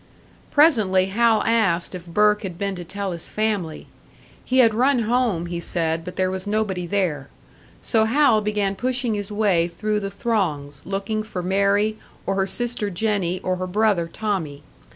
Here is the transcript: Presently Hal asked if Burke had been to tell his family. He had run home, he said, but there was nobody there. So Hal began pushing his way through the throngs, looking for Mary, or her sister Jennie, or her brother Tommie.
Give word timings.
Presently 0.49 1.05
Hal 1.13 1.43
asked 1.45 1.93
if 1.93 2.07
Burke 2.07 2.41
had 2.41 2.57
been 2.57 2.73
to 2.73 2.83
tell 2.83 3.11
his 3.11 3.29
family. 3.29 3.85
He 4.43 4.57
had 4.57 4.73
run 4.73 5.03
home, 5.03 5.45
he 5.45 5.59
said, 5.59 6.03
but 6.03 6.15
there 6.15 6.31
was 6.31 6.47
nobody 6.47 6.87
there. 6.87 7.29
So 7.83 8.05
Hal 8.05 8.41
began 8.41 8.73
pushing 8.75 9.13
his 9.13 9.31
way 9.31 9.67
through 9.67 9.99
the 9.99 10.09
throngs, 10.09 10.81
looking 10.85 11.21
for 11.21 11.43
Mary, 11.43 11.99
or 12.25 12.33
her 12.33 12.47
sister 12.47 12.89
Jennie, 12.89 13.41
or 13.41 13.57
her 13.57 13.67
brother 13.67 14.09
Tommie. 14.11 14.63